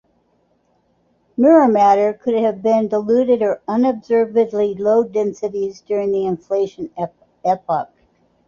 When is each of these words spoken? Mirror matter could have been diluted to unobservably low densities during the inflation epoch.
Mirror 1.37 1.67
matter 1.67 2.11
could 2.13 2.33
have 2.33 2.63
been 2.63 2.87
diluted 2.87 3.41
to 3.41 3.61
unobservably 3.67 4.73
low 4.79 5.03
densities 5.03 5.81
during 5.81 6.11
the 6.11 6.25
inflation 6.25 6.89
epoch. 7.45 7.91